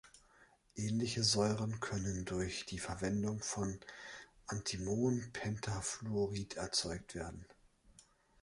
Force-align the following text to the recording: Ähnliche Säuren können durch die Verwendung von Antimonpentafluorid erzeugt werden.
Ähnliche 0.73 1.21
Säuren 1.23 1.79
können 1.79 2.25
durch 2.25 2.65
die 2.65 2.79
Verwendung 2.79 3.39
von 3.43 3.79
Antimonpentafluorid 4.47 6.55
erzeugt 6.57 7.13
werden. 7.13 7.45